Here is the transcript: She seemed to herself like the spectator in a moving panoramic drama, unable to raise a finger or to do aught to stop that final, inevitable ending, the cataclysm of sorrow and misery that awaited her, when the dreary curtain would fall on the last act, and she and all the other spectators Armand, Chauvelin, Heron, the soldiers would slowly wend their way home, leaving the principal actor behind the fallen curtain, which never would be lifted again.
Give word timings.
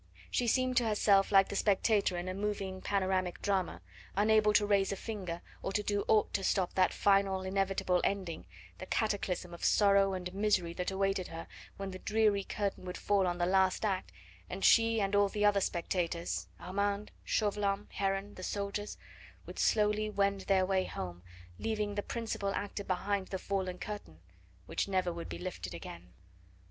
She 0.31 0.47
seemed 0.47 0.77
to 0.77 0.87
herself 0.87 1.31
like 1.31 1.49
the 1.49 1.55
spectator 1.55 2.17
in 2.17 2.27
a 2.27 2.33
moving 2.33 2.81
panoramic 2.81 3.39
drama, 3.39 3.83
unable 4.15 4.51
to 4.53 4.65
raise 4.65 4.91
a 4.91 4.95
finger 4.95 5.43
or 5.61 5.71
to 5.73 5.83
do 5.83 6.05
aught 6.07 6.33
to 6.33 6.43
stop 6.43 6.73
that 6.73 6.91
final, 6.91 7.43
inevitable 7.43 8.01
ending, 8.03 8.47
the 8.79 8.87
cataclysm 8.87 9.53
of 9.53 9.63
sorrow 9.63 10.13
and 10.13 10.33
misery 10.33 10.73
that 10.73 10.89
awaited 10.89 11.27
her, 11.27 11.45
when 11.77 11.91
the 11.91 11.99
dreary 11.99 12.43
curtain 12.43 12.83
would 12.85 12.97
fall 12.97 13.27
on 13.27 13.37
the 13.37 13.45
last 13.45 13.85
act, 13.85 14.11
and 14.49 14.65
she 14.65 14.99
and 14.99 15.15
all 15.15 15.29
the 15.29 15.45
other 15.45 15.61
spectators 15.61 16.47
Armand, 16.59 17.11
Chauvelin, 17.23 17.87
Heron, 17.91 18.33
the 18.33 18.41
soldiers 18.41 18.97
would 19.45 19.59
slowly 19.59 20.09
wend 20.09 20.41
their 20.47 20.65
way 20.65 20.85
home, 20.85 21.21
leaving 21.59 21.93
the 21.93 22.01
principal 22.01 22.55
actor 22.55 22.83
behind 22.83 23.27
the 23.27 23.37
fallen 23.37 23.77
curtain, 23.77 24.21
which 24.65 24.87
never 24.87 25.13
would 25.13 25.29
be 25.29 25.37
lifted 25.37 25.75
again. 25.75 26.13